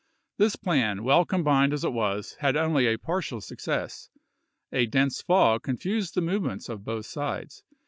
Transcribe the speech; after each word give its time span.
This 0.37 0.55
plan, 0.55 1.03
well 1.03 1.25
combined 1.25 1.73
as 1.73 1.83
it 1.83 1.93
was, 1.93 2.33
had 2.39 2.57
only 2.57 2.87
a 2.87 2.97
partial 2.97 3.39
success. 3.39 4.09
A 4.71 4.87
dense 4.87 5.21
fog 5.21 5.61
con 5.61 5.77
fused 5.77 6.15
the 6.15 6.21
movements 6.21 6.69
of 6.69 6.83
both 6.83 7.05
sides. 7.05 7.63